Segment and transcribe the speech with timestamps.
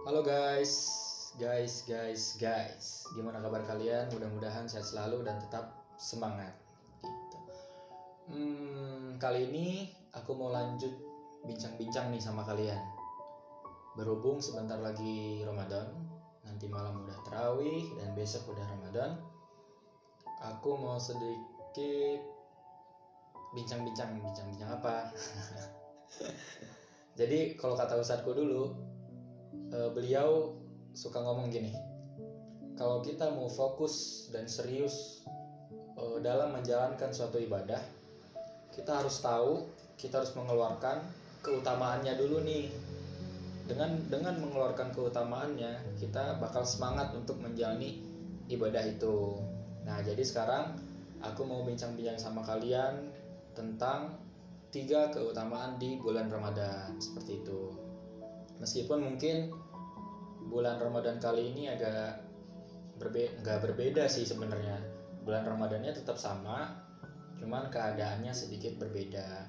[0.00, 0.72] Halo guys,
[1.36, 3.04] guys, guys, guys.
[3.12, 4.08] Gimana kabar kalian?
[4.08, 6.56] Mudah-mudahan sehat selalu dan tetap semangat.
[7.04, 7.38] Gitu.
[8.32, 10.88] Hmm, kali ini aku mau lanjut
[11.44, 12.80] bincang-bincang nih sama kalian.
[13.92, 15.92] Berhubung sebentar lagi Ramadan,
[16.48, 19.20] nanti malam udah terawih dan besok udah Ramadan.
[20.48, 22.24] Aku mau sedikit
[23.52, 25.12] bincang-bincang, bincang-bincang apa?
[27.20, 28.89] Jadi kalau kata ustadku dulu,
[29.52, 30.54] eh, beliau
[30.92, 31.72] suka ngomong gini
[32.74, 35.22] kalau kita mau fokus dan serius
[35.98, 37.80] eh, dalam menjalankan suatu ibadah
[38.70, 39.66] kita harus tahu
[40.00, 41.04] kita harus mengeluarkan
[41.44, 42.72] keutamaannya dulu nih.
[43.68, 48.02] Dengan dengan mengeluarkan keutamaannya kita bakal semangat untuk menjalani
[48.50, 49.38] ibadah itu.
[49.86, 50.74] Nah jadi sekarang
[51.22, 53.12] aku mau bincang-bincang sama kalian
[53.54, 54.18] tentang
[54.74, 57.89] tiga keutamaan di bulan Ramadan seperti itu
[58.60, 59.50] meskipun mungkin
[60.52, 62.20] bulan Ramadan kali ini agak
[63.00, 64.76] berbe nggak berbeda sih sebenarnya.
[65.24, 66.68] Bulan Ramadannya tetap sama
[67.40, 69.48] cuman keadaannya sedikit berbeda.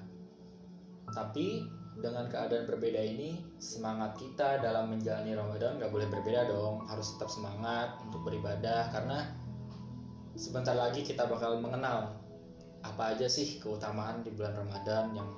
[1.12, 1.60] Tapi
[1.92, 6.88] dengan keadaan berbeda ini semangat kita dalam menjalani Ramadan nggak boleh berbeda dong.
[6.88, 9.28] Harus tetap semangat untuk beribadah karena
[10.32, 12.16] sebentar lagi kita bakal mengenal
[12.82, 15.28] apa aja sih keutamaan di bulan Ramadan yang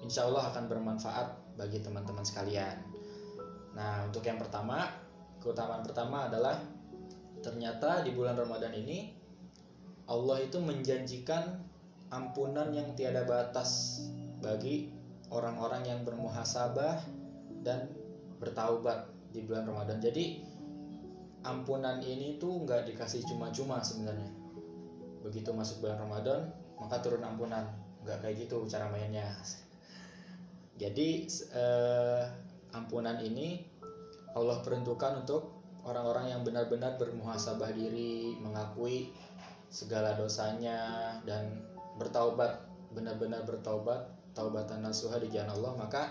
[0.00, 2.76] insya Allah akan bermanfaat bagi teman-teman sekalian.
[3.76, 4.88] Nah, untuk yang pertama,
[5.40, 6.60] keutamaan pertama adalah
[7.44, 9.12] ternyata di bulan Ramadan ini
[10.06, 11.60] Allah itu menjanjikan
[12.14, 14.00] ampunan yang tiada batas
[14.38, 14.94] bagi
[15.34, 17.02] orang-orang yang bermuhasabah
[17.66, 17.90] dan
[18.38, 19.98] bertaubat di bulan Ramadan.
[19.98, 20.40] Jadi
[21.42, 24.30] ampunan ini tuh nggak dikasih cuma-cuma sebenarnya.
[25.26, 27.66] Begitu masuk bulan Ramadan, maka turun ampunan.
[28.06, 29.26] Nggak kayak gitu cara mainnya.
[30.76, 31.24] Jadi
[31.56, 32.22] eh,
[32.76, 33.64] ampunan ini
[34.36, 35.56] Allah peruntukkan untuk
[35.88, 39.08] orang-orang yang benar-benar bermuhasabah diri, mengakui
[39.72, 41.64] segala dosanya dan
[41.96, 44.04] bertaubat, benar-benar bertaubat,
[44.36, 46.02] taubatan nasuha di jalan Allah, maka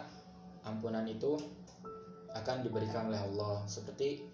[0.66, 1.38] ampunan itu
[2.34, 3.61] akan diberikan oleh Allah.
[3.69, 4.25] Seperti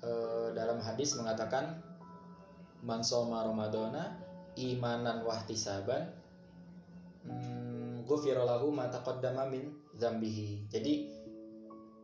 [0.00, 1.76] eh, dalam hadis mengatakan
[2.82, 3.44] man soma
[4.56, 6.12] imanan wahtisaban
[7.24, 7.51] hmm,
[8.04, 10.68] ghufiralahu ma taqaddama min dzambihi.
[10.70, 10.92] Jadi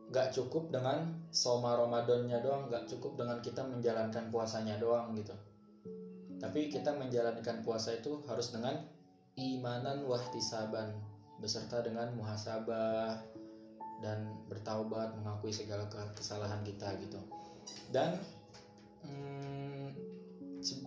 [0.09, 5.37] nggak cukup dengan soma Ramadannya doang, nggak cukup dengan kita menjalankan puasanya doang gitu.
[6.39, 8.79] Tapi kita menjalankan puasa itu harus dengan
[9.37, 10.97] imanan wahtisaban
[11.39, 13.21] beserta dengan muhasabah
[13.99, 17.19] dan bertaubat mengakui segala kesalahan kita gitu.
[17.91, 18.17] Dan
[19.03, 19.87] hmm,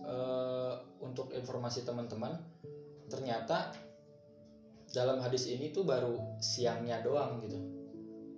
[0.03, 2.37] uh, untuk informasi teman-teman,
[3.07, 3.73] ternyata
[4.93, 7.57] dalam hadis ini tuh baru siangnya doang gitu.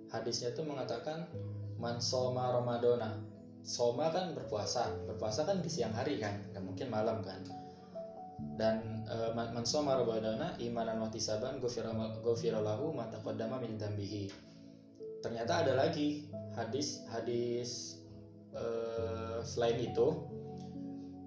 [0.08, 1.28] Hadisnya tuh mengatakan
[1.76, 3.20] man soma ramadona
[3.60, 7.44] soma kan berpuasa berpuasa kan di siang hari kan nggak mungkin malam kan.
[8.56, 14.46] Dan uh, man soma ramadona imanan mati saban gofiralahu mata kodama min dambihi
[15.26, 17.98] ternyata ada lagi hadis hadis
[18.54, 20.22] uh, selain itu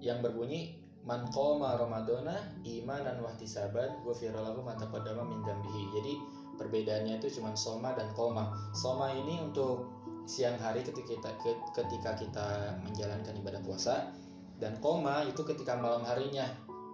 [0.00, 5.82] yang berbunyi man qoma ramadona imanan wahtisaban ghufiralahu ma taqaddama min dambihi.
[5.96, 6.12] Jadi
[6.60, 8.52] perbedaannya itu cuma soma dan koma.
[8.76, 9.88] Soma ini untuk
[10.28, 11.30] siang hari ketika kita
[11.72, 12.48] ketika kita
[12.84, 14.12] menjalankan ibadah puasa
[14.60, 16.46] dan koma itu ketika malam harinya.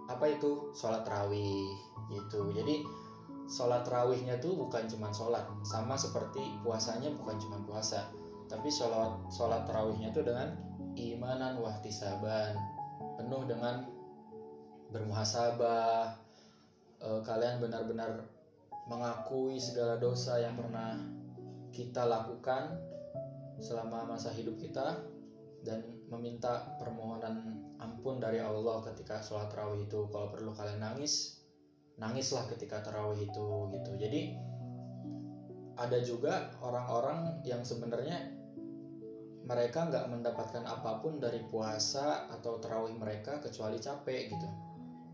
[0.07, 0.71] Apa itu?
[0.71, 1.67] Sholat terawih
[2.07, 2.55] gitu.
[2.55, 2.87] Jadi
[3.47, 8.11] sholat terawihnya tuh bukan cuma sholat, sama seperti puasanya bukan cuma puasa,
[8.51, 10.51] tapi sholat sholat terawihnya tuh dengan
[10.99, 12.55] imanan wahtisaban
[13.15, 13.87] penuh dengan
[14.91, 16.15] bermuhasabah
[17.01, 18.23] e, kalian benar-benar
[18.87, 20.95] mengakui segala dosa yang pernah
[21.75, 22.79] kita lakukan
[23.59, 25.03] selama masa hidup kita
[25.65, 30.07] dan meminta permohonan ampun dari Allah ketika sholat tarawih itu.
[30.07, 31.43] Kalau perlu kalian nangis
[31.99, 33.91] nangislah ketika tarawih itu gitu.
[33.99, 34.21] Jadi
[35.77, 38.33] ada juga orang-orang yang sebenarnya
[39.47, 44.66] mereka nggak mendapatkan apa pun dari puasa atau terawih mereka kecuali capek gitu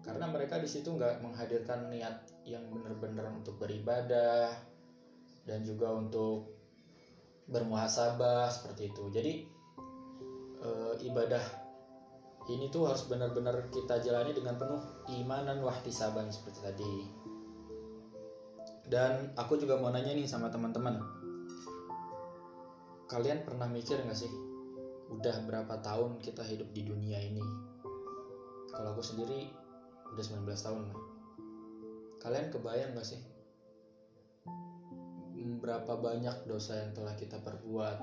[0.04, 4.52] karena mereka di situ nggak menghadirkan niat yang benar-benar untuk beribadah
[5.48, 6.52] dan juga untuk
[7.48, 9.04] bermuhasabah seperti itu.
[9.12, 9.34] Jadi
[10.60, 10.70] e,
[11.08, 11.44] ibadah
[12.52, 14.84] ini tuh harus benar-benar kita jalani dengan penuh
[15.16, 16.96] imanan wahtisaban seperti tadi.
[18.84, 21.00] Dan aku juga mau nanya nih sama teman-teman.
[23.08, 24.32] Kalian pernah mikir nggak sih
[25.16, 27.44] udah berapa tahun kita hidup di dunia ini?
[28.68, 29.63] Kalau aku sendiri
[30.14, 30.98] udah 19 tahun lah.
[32.22, 33.22] Kalian kebayang gak sih?
[35.60, 37.98] Berapa banyak dosa yang telah kita perbuat?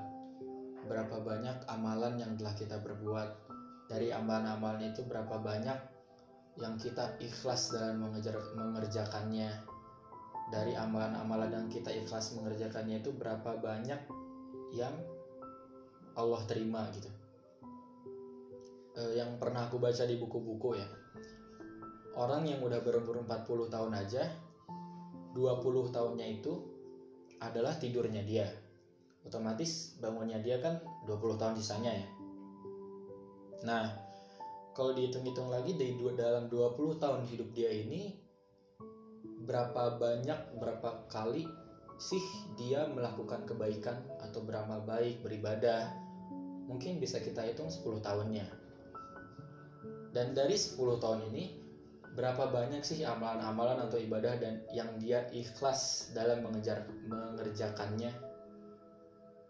[0.85, 3.49] Berapa banyak amalan yang telah kita perbuat?
[3.89, 5.79] Dari amalan-amalan itu berapa banyak
[6.59, 9.49] yang kita ikhlas dalam mengejar, mengerjakannya?
[10.51, 14.01] Dari amalan-amalan yang kita ikhlas mengerjakannya itu berapa banyak
[14.75, 14.93] yang
[16.13, 17.09] Allah terima gitu?
[18.99, 21.00] E, yang pernah aku baca di buku-buku ya
[22.21, 24.29] orang yang udah berumur 40 tahun aja
[25.33, 26.53] 20 tahunnya itu
[27.41, 28.45] adalah tidurnya dia.
[29.25, 30.77] Otomatis bangunnya dia kan
[31.09, 32.07] 20 tahun sisanya ya.
[33.65, 33.85] Nah
[34.77, 38.13] kalau dihitung-hitung lagi dari dua, dalam 20 tahun hidup dia ini
[39.41, 41.49] berapa banyak berapa kali
[41.97, 42.21] sih
[42.57, 45.89] dia melakukan kebaikan atau beramal baik beribadah?
[46.69, 48.45] Mungkin bisa kita hitung 10 tahunnya.
[50.13, 51.60] Dan dari 10 tahun ini
[52.11, 58.11] berapa banyak sih amalan-amalan atau ibadah dan yang dia ikhlas dalam mengejar mengerjakannya?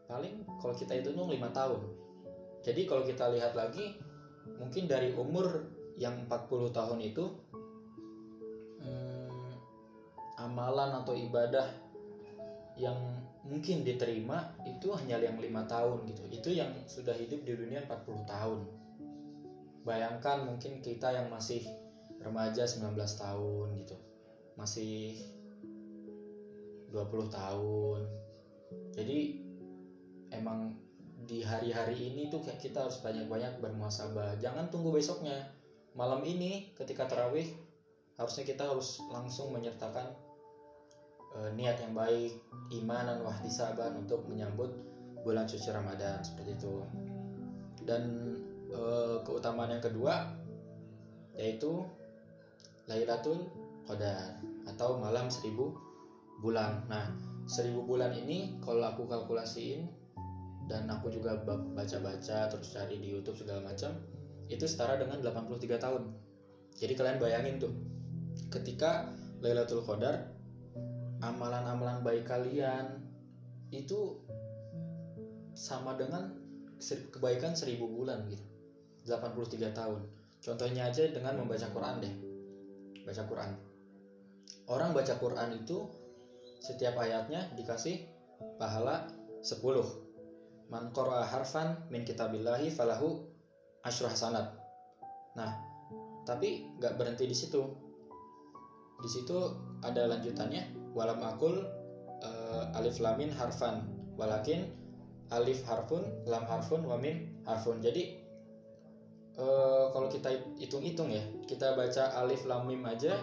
[0.05, 1.81] Paling kalau kita hitung 5 tahun.
[2.61, 3.97] Jadi kalau kita lihat lagi
[4.61, 5.65] mungkin dari umur
[5.97, 7.25] yang 40 tahun itu
[8.81, 9.49] hmm,
[10.37, 11.65] amalan atau ibadah
[12.77, 12.97] yang
[13.41, 16.23] mungkin diterima itu hanya yang lima tahun gitu.
[16.29, 18.59] Itu yang sudah hidup di dunia 40 tahun.
[19.81, 21.65] Bayangkan mungkin kita yang masih
[22.21, 23.97] remaja 19 tahun gitu.
[24.55, 25.21] Masih
[26.91, 28.01] 20 tahun.
[28.95, 29.19] Jadi
[30.31, 30.75] emang
[31.21, 35.47] di hari-hari ini tuh kayak kita harus banyak-banyak bermuasabah jangan tunggu besoknya.
[35.95, 37.51] Malam ini ketika terawih
[38.15, 40.07] harusnya kita harus langsung menyertakan
[41.35, 42.31] uh, niat yang baik
[42.83, 44.71] iman dan wahdisaban untuk menyambut
[45.23, 46.83] bulan suci Ramadan seperti itu.
[47.83, 48.03] Dan
[48.71, 50.37] uh, keutamaan yang kedua
[51.39, 51.87] yaitu
[52.91, 53.47] Lailatul
[53.87, 55.71] Qadar atau malam seribu
[56.43, 56.83] bulan.
[56.91, 57.07] Nah,
[57.47, 59.87] seribu bulan ini kalau aku kalkulasiin
[60.67, 63.95] dan aku juga baca-baca terus cari di YouTube segala macam,
[64.51, 66.03] itu setara dengan 83 tahun.
[66.75, 67.73] Jadi kalian bayangin tuh,
[68.51, 69.07] ketika
[69.39, 70.27] Lailatul Qadar,
[71.23, 72.99] amalan-amalan baik kalian
[73.71, 74.19] itu
[75.55, 76.35] sama dengan
[77.15, 78.43] kebaikan seribu bulan gitu.
[79.07, 80.01] 83 tahun.
[80.41, 82.30] Contohnya aja dengan membaca Quran deh
[83.05, 83.51] baca Quran.
[84.69, 85.89] Orang baca Quran itu
[86.61, 88.05] setiap ayatnya dikasih
[88.61, 89.09] pahala
[89.41, 89.57] 10.
[90.71, 93.27] Man qara'a harfan min kitabillahi falahu
[93.83, 94.55] asyru hasanat.
[95.35, 95.51] Nah,
[96.23, 97.61] tapi nggak berhenti di situ.
[99.01, 99.35] Di situ
[99.81, 101.65] ada lanjutannya walam akul
[102.21, 104.69] uh, alif lamin harfan walakin
[105.33, 107.81] alif harfun lam harfun wamin harfun.
[107.81, 108.20] Jadi
[109.39, 110.27] uh, kalau kita
[110.59, 113.15] hitung-hitung ya kita baca alif lam mim aja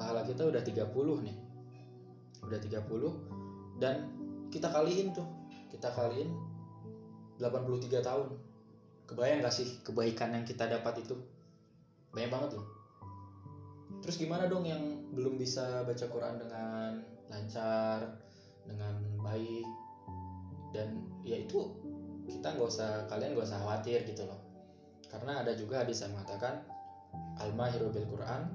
[0.00, 0.88] pahala kita udah 30
[1.28, 1.36] nih.
[2.40, 4.08] Udah 30 dan
[4.48, 5.28] kita kaliin tuh.
[5.68, 6.32] Kita kaliin
[7.36, 8.28] 83 tahun.
[9.06, 11.14] Kebayang gak sih kebaikan yang kita dapat itu?
[12.16, 12.66] Banyak banget loh.
[14.00, 14.80] Terus gimana dong yang
[15.12, 18.16] belum bisa baca Quran dengan lancar
[18.64, 19.66] dengan baik?
[20.72, 21.70] Dan ya itu
[22.30, 24.49] kita nggak usah kalian nggak usah khawatir gitu loh
[25.10, 26.62] karena ada juga hadis yang mengatakan
[27.42, 28.46] al-mahiru bil Quran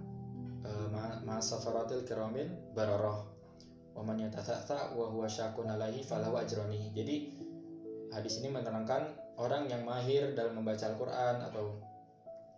[0.63, 0.87] uh,
[1.27, 3.21] ma safaratil kiramil bararah
[3.95, 7.31] wa man yatata'ta wa huwa syakun alaihi falahu ajrani jadi
[8.11, 11.75] hadis ini menerangkan orang yang mahir dalam membaca Al-Quran atau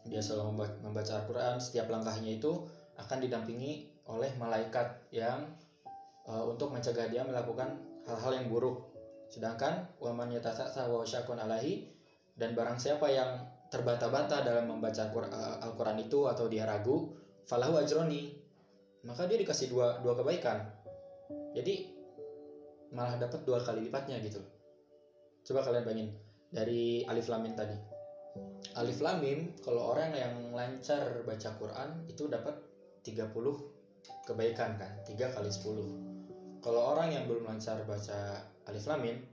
[0.06, 2.66] dia selalu membaca Al-Quran setiap langkahnya itu
[2.98, 5.46] akan didampingi oleh malaikat yang
[6.26, 7.76] uh, untuk mencegah dia melakukan
[8.08, 8.88] hal-hal yang buruk.
[9.28, 11.92] Sedangkan waman yatata'ta wa syakun alaihi
[12.40, 17.12] dan barang siapa yang terbata-bata dalam membaca eh, Al-Quran itu atau dia ragu,
[17.48, 18.36] falahu ajroni,
[19.04, 20.64] maka dia dikasih dua, dua kebaikan.
[21.56, 21.96] Jadi
[22.96, 24.40] malah dapat dua kali lipatnya gitu.
[25.48, 26.10] Coba kalian bayangin
[26.52, 27.76] dari alif lamim tadi.
[28.80, 32.56] Alif lamim kalau orang yang lancar baca Quran itu dapat
[33.04, 33.32] 30
[34.28, 36.60] kebaikan kan, 3 kali 10.
[36.60, 39.24] Kalau orang yang belum lancar baca alif lamim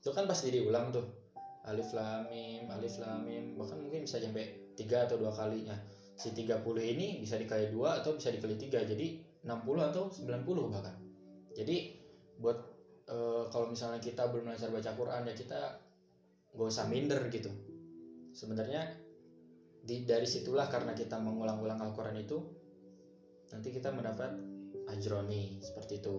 [0.00, 1.04] itu kan pasti diulang tuh
[1.68, 3.54] alif lam mim alif lam mim.
[3.60, 5.76] Bahkan mungkin bisa sampai tiga atau dua kalinya.
[6.18, 8.82] Si 30 ini bisa dikali dua atau bisa dikali tiga.
[8.82, 10.96] Jadi 60 atau 90 bahkan.
[11.54, 11.76] Jadi
[12.42, 12.58] buat
[13.06, 13.16] e,
[13.54, 15.60] kalau misalnya kita belum belajar baca Quran ya kita
[16.58, 17.50] gak usah minder gitu.
[18.34, 18.82] Sebenarnya
[19.82, 22.38] di, dari situlah karena kita mengulang-ulang Al-Quran itu
[23.54, 24.34] nanti kita mendapat
[24.90, 26.16] ajroni seperti itu.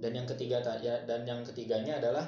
[0.00, 2.24] Dan yang ketiga ya dan yang ketiganya adalah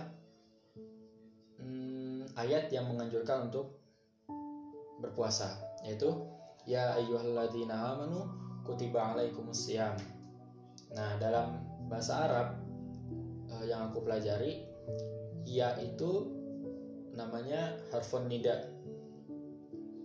[2.39, 3.81] ayat yang menganjurkan untuk
[5.03, 6.09] berpuasa yaitu
[6.65, 8.31] ya ayyuhalladzina amanu
[8.63, 9.67] kutiba alaikumus
[10.93, 11.57] Nah, dalam
[11.89, 12.49] bahasa Arab
[13.49, 14.65] uh, yang aku pelajari
[15.49, 16.29] ya itu
[17.13, 18.73] namanya harfon nida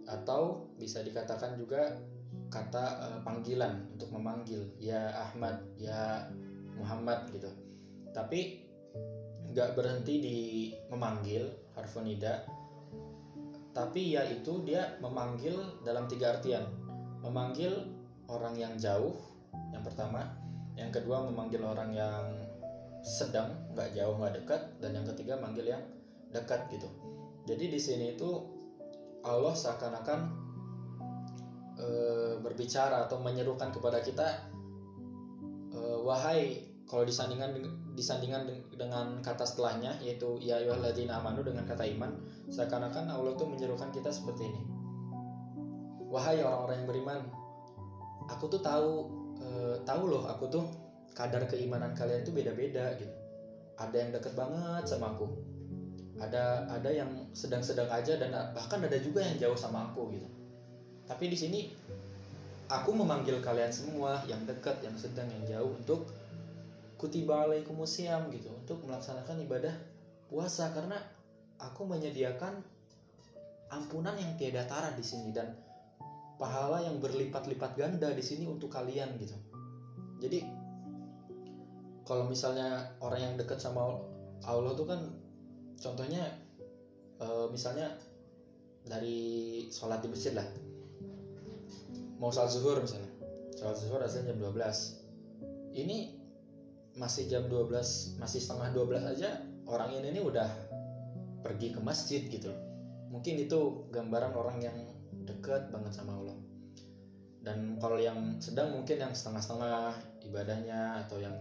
[0.08, 2.00] atau bisa dikatakan juga
[2.48, 6.32] kata uh, panggilan untuk memanggil ya Ahmad ya
[6.80, 7.52] Muhammad gitu.
[8.16, 8.64] Tapi
[9.52, 10.38] nggak berhenti di
[10.92, 12.58] memanggil harfun nida
[13.78, 15.54] tapi ya itu dia memanggil
[15.86, 16.66] dalam tiga artian.
[17.22, 17.86] Memanggil
[18.26, 19.22] orang yang jauh
[19.70, 20.34] yang pertama.
[20.74, 22.26] Yang kedua memanggil orang yang
[23.06, 24.62] sedang nggak jauh nggak dekat.
[24.82, 25.86] Dan yang ketiga manggil yang
[26.34, 26.90] dekat gitu.
[27.46, 28.50] Jadi di sini itu
[29.22, 30.20] Allah seakan-akan
[31.78, 31.88] e,
[32.42, 34.50] berbicara atau menyerukan kepada kita
[35.70, 37.52] e, wahai kalau disandingkan
[38.00, 42.16] disandingkan dengan kata setelahnya yaitu ya ayyuhalladzina amanu dengan kata iman
[42.48, 44.64] seakan-akan Allah tuh menyerukan kita seperti ini.
[46.08, 47.20] Wahai orang-orang yang beriman
[48.32, 49.48] aku tuh tahu e,
[49.84, 50.64] tahu loh aku tuh
[51.12, 53.12] kadar keimanan kalian tuh beda-beda gitu.
[53.76, 55.28] Ada yang deket banget sama aku.
[56.24, 60.28] Ada ada yang sedang-sedang aja dan bahkan ada juga yang jauh sama aku gitu.
[61.04, 61.60] Tapi di sini
[62.72, 66.08] aku memanggil kalian semua yang dekat, yang sedang, yang jauh untuk
[66.98, 69.74] kutiba alaikumusiyam gitu, untuk melaksanakan ibadah
[70.28, 70.74] puasa.
[70.74, 70.98] Karena
[71.62, 72.60] aku menyediakan
[73.72, 75.54] ampunan yang tiada tara di sini dan
[76.38, 79.34] pahala yang berlipat-lipat ganda di sini untuk kalian gitu.
[80.22, 80.40] Jadi
[82.08, 84.00] kalau misalnya orang yang dekat sama
[84.46, 85.02] Allah tuh kan
[85.78, 86.24] contohnya
[87.20, 87.98] eh, misalnya
[88.88, 90.48] dari sholat di masjid lah.
[92.18, 93.12] Mau salat zuhur misalnya.
[93.54, 96.17] Salat zuhur rasanya jam 12 ini
[96.98, 100.50] masih jam 12 masih setengah 12 aja orang ini, ini udah
[101.46, 102.50] pergi ke masjid gitu.
[103.14, 104.78] Mungkin itu gambaran orang yang
[105.24, 106.38] deket banget sama Allah.
[107.40, 109.96] Dan kalau yang sedang mungkin yang setengah-setengah
[110.28, 111.36] ibadahnya atau yang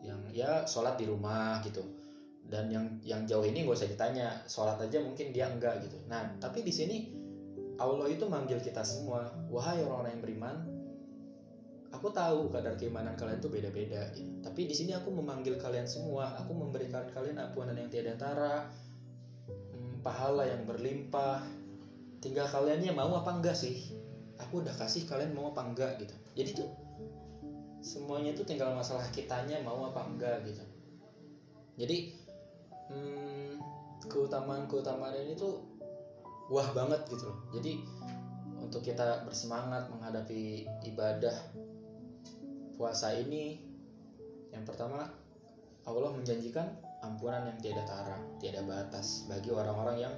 [0.00, 1.84] yang ya sholat di rumah gitu.
[2.48, 6.00] Dan yang yang jauh ini gak usah ditanya sholat aja mungkin dia enggak gitu.
[6.08, 6.96] Nah tapi di sini
[7.78, 10.56] Allah itu manggil kita semua, wahai orang-orang yang beriman,
[11.98, 14.30] aku tahu kadar keimanan kalian itu beda-beda gitu.
[14.46, 18.70] Tapi di sini aku memanggil kalian semua, aku memberikan kalian ampunan yang tiada tara,
[19.50, 21.42] hmm, pahala yang berlimpah.
[22.22, 23.98] Tinggal kaliannya mau apa enggak sih?
[24.38, 26.14] Aku udah kasih kalian mau apa enggak gitu.
[26.38, 26.70] Jadi tuh
[27.82, 30.62] semuanya itu tinggal masalah kitanya mau apa enggak gitu.
[31.78, 32.14] Jadi
[32.94, 33.58] hmm,
[34.06, 35.66] keutamaan-keutamaan ini tuh
[36.48, 37.76] wah banget gitu loh jadi
[38.58, 41.36] untuk kita bersemangat menghadapi ibadah
[42.78, 43.58] puasa ini
[44.54, 45.10] yang pertama
[45.84, 46.64] Allah menjanjikan
[47.02, 50.14] ampunan yang tiada tara tiada batas bagi orang-orang yang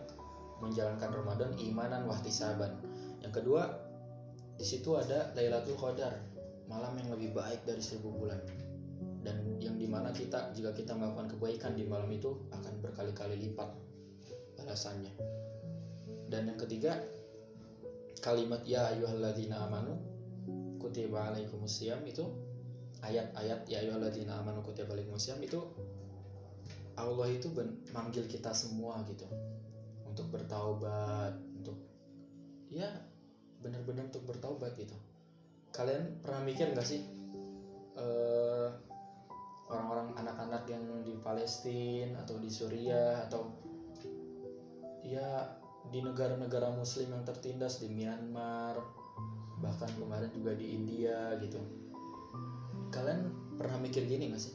[0.60, 2.76] menjalankan Ramadan imanan wahtisaban
[3.24, 3.66] yang kedua
[4.60, 6.30] di situ ada Lailatul Qadar
[6.70, 8.38] malam yang lebih baik dari seribu bulan.
[9.20, 13.68] Dan yang di mana kita jika kita melakukan kebaikan di malam itu akan berkali-kali lipat
[14.60, 15.12] balasannya.
[16.30, 16.94] Dan yang ketiga
[18.22, 19.98] kalimat ya ayyuhalladzina amanu
[20.78, 22.24] kutiba alaikumusiyam itu
[23.00, 25.60] ayat-ayat ya ayyuhalladzina amanu kutiba alaikumusiyam itu
[27.00, 27.48] Allah itu
[27.96, 29.24] manggil kita semua gitu.
[30.04, 31.80] Untuk bertaubat untuk
[32.68, 32.88] ya
[33.64, 34.96] benar-benar untuk bertaubat gitu.
[35.72, 37.00] Kalian pernah mikir nggak sih
[37.96, 38.68] uh,
[39.70, 43.48] orang-orang anak-anak yang di Palestina atau di Suriah atau
[45.06, 45.56] ya
[45.88, 48.76] di negara-negara muslim yang tertindas di Myanmar
[49.60, 51.60] bahkan kemarin juga di India gitu
[52.90, 54.54] kalian pernah mikir gini gak sih?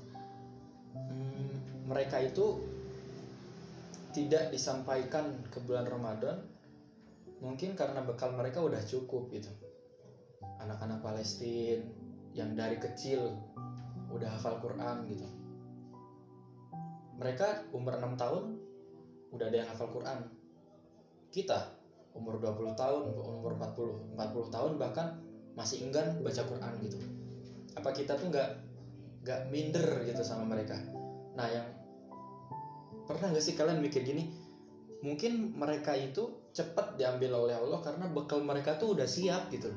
[0.95, 2.59] Hmm, mereka itu
[4.15, 6.39] tidak disampaikan ke bulan Ramadan
[7.43, 9.51] mungkin karena bekal mereka udah cukup gitu.
[10.63, 11.83] Anak-anak Palestina
[12.35, 13.35] yang dari kecil
[14.11, 15.27] udah hafal Quran gitu.
[17.15, 18.43] Mereka umur 6 tahun
[19.35, 20.19] udah ada yang hafal Quran.
[21.31, 21.75] Kita
[22.15, 25.19] umur 20 tahun, umur 40, 40 tahun bahkan
[25.55, 26.99] masih enggan baca Quran gitu.
[27.75, 28.49] Apa kita tuh nggak
[29.25, 30.79] nggak minder gitu sama mereka?
[31.35, 31.67] Nah yang
[33.05, 34.31] pernah gak sih kalian mikir gini?
[35.05, 39.69] Mungkin mereka itu cepat diambil oleh Allah karena bekal mereka tuh udah siap gitu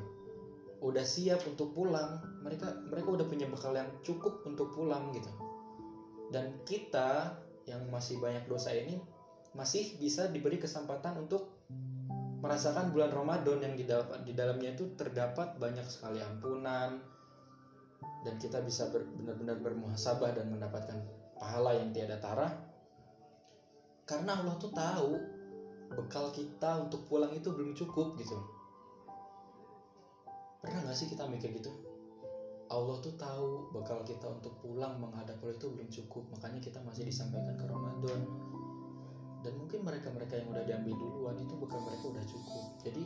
[0.79, 2.23] Udah siap untuk pulang.
[2.41, 5.27] Mereka mereka udah punya bekal yang cukup untuk pulang gitu.
[6.31, 7.35] Dan kita
[7.67, 8.97] yang masih banyak dosa ini
[9.53, 11.59] masih bisa diberi kesempatan untuk
[12.39, 13.75] merasakan bulan Ramadan yang
[14.23, 17.03] di dalamnya itu terdapat banyak sekali ampunan
[18.23, 20.99] dan kita bisa benar-benar bermuhasabah dan mendapatkan
[21.39, 22.51] pahala yang tiada tara.
[24.03, 25.15] Karena Allah tuh tahu
[25.95, 28.35] bekal kita untuk pulang itu belum cukup gitu.
[30.59, 31.71] Pernah gak sih kita mikir gitu?
[32.69, 37.07] Allah tuh tahu bakal kita untuk pulang menghadap Allah itu belum cukup makanya kita masih
[37.07, 38.21] disampaikan ke Ramadan.
[39.39, 42.65] Dan mungkin mereka-mereka yang udah diambil duluan itu bekal mereka udah cukup.
[42.83, 43.03] Jadi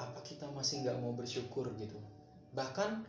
[0.00, 1.98] apa kita masih nggak mau bersyukur gitu
[2.52, 3.04] bahkan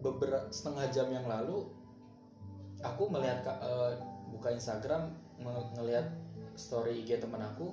[0.00, 1.64] beberapa setengah jam yang lalu
[2.84, 3.96] aku melihat uh,
[4.28, 5.16] buka Instagram
[5.74, 6.12] ngelihat
[6.54, 7.72] story IG teman aku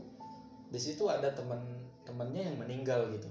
[0.71, 1.59] di situ ada teman
[2.07, 3.27] temannya yang meninggal gitu.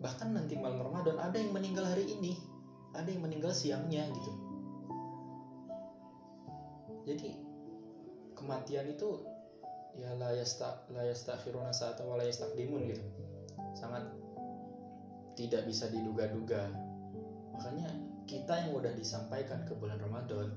[0.00, 2.40] Bahkan nanti malam Ramadan ada yang meninggal hari ini.
[2.96, 4.32] Ada yang meninggal siangnya gitu.
[7.08, 7.28] Jadi
[8.36, 9.20] kematian itu
[9.96, 13.04] ya la yasta la sa'ata wa la yastaqdimun gitu.
[13.76, 14.08] Sangat
[15.38, 16.68] tidak bisa diduga-duga.
[17.56, 17.88] Makanya
[18.28, 20.52] kita yang udah disampaikan ke bulan Ramadan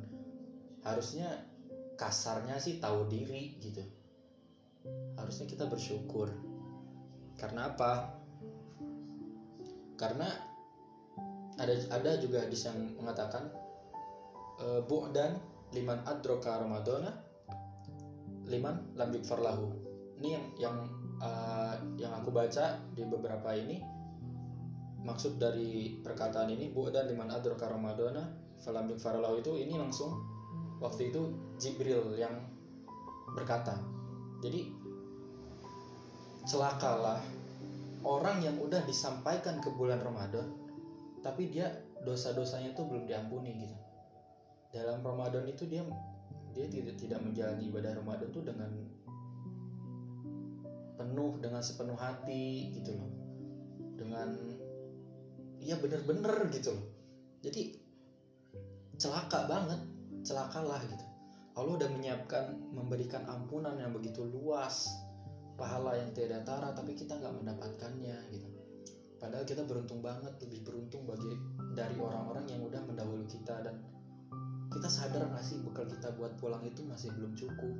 [0.86, 1.41] harusnya
[1.98, 3.82] kasarnya sih tahu diri gitu.
[5.17, 6.29] Harusnya kita bersyukur.
[7.36, 8.15] Karena apa?
[9.96, 10.27] Karena
[11.55, 13.48] ada ada juga hadis yang mengatakan
[14.60, 14.84] e,
[15.15, 15.39] dan
[15.72, 17.15] liman adroka ramadana
[18.46, 19.72] liman lam farlahu
[20.20, 20.77] ini yang yang
[21.20, 23.84] uh, yang aku baca di beberapa ini
[25.05, 28.25] maksud dari perkataan ini dan liman adroka ramadana
[28.57, 30.17] falam farlahu itu ini langsung
[30.81, 31.21] waktu itu
[31.62, 32.33] Jibril yang
[33.38, 33.77] berkata.
[34.41, 34.74] Jadi
[36.45, 37.21] celakalah
[38.05, 40.45] orang yang udah disampaikan ke bulan Ramadan
[41.25, 41.74] tapi dia
[42.05, 43.77] dosa-dosanya itu belum diampuni gitu.
[44.74, 45.81] Dalam Ramadan itu dia
[46.53, 48.71] dia tidak tidak menjalani ibadah Ramadan itu dengan
[50.95, 53.12] penuh dengan sepenuh hati gitu loh.
[53.95, 54.38] Dengan
[55.65, 56.86] ya bener-bener gitu loh.
[57.41, 57.74] Jadi
[59.01, 59.81] celaka banget
[60.22, 61.05] celakalah gitu.
[61.55, 64.91] Allah udah menyiapkan memberikan ampunan yang begitu luas
[65.55, 68.48] pahala yang tidak tara tapi kita nggak mendapatkannya gitu.
[69.17, 71.34] Padahal kita beruntung banget lebih beruntung bagi
[71.74, 73.81] dari orang-orang yang udah mendahului kita dan
[74.69, 77.73] kita sadar nggak sih bekal kita buat pulang itu masih belum cukup?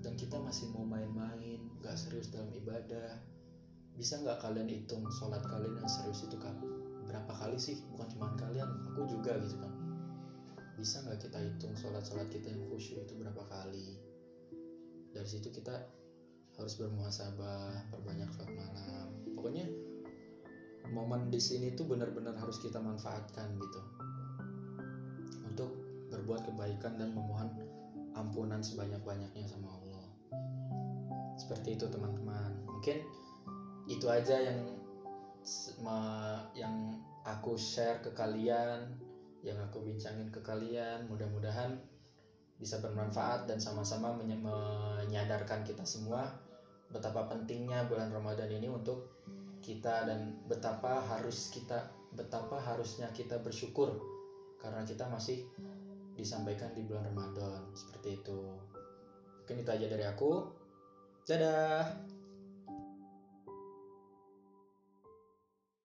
[0.00, 3.20] Dan kita masih mau main-main nggak serius dalam ibadah
[4.00, 6.56] bisa nggak kalian hitung sholat kalian yang serius itu kan
[7.04, 7.76] berapa kali sih?
[7.92, 9.80] Bukan cuma kalian aku juga gitu kan
[10.80, 14.00] bisa nggak kita hitung sholat-sholat kita yang khusyuk itu berapa kali?
[15.12, 15.76] Dari situ kita
[16.56, 19.12] harus bermuhasabah perbanyak sholat malam.
[19.36, 19.68] Pokoknya
[20.96, 23.80] momen di sini tuh benar-benar harus kita manfaatkan gitu.
[25.52, 25.70] Untuk
[26.08, 27.52] berbuat kebaikan dan memohon
[28.16, 30.06] ampunan sebanyak-banyaknya sama Allah.
[31.36, 32.56] Seperti itu teman-teman.
[32.64, 33.04] Mungkin
[33.90, 34.60] itu aja yang
[36.54, 36.74] yang
[37.26, 38.94] aku share ke kalian
[39.42, 41.74] yang aku bincangin ke kalian mudah-mudahan
[42.60, 46.28] bisa bermanfaat dan sama-sama menyadarkan kita semua
[46.92, 49.10] betapa pentingnya bulan Ramadan ini untuk
[49.64, 53.96] kita dan betapa harus kita betapa harusnya kita bersyukur
[54.60, 55.48] karena kita masih
[56.20, 58.40] disampaikan di bulan Ramadan seperti itu.
[59.40, 60.52] Mungkin itu aja dari aku.
[61.24, 62.19] Dadah.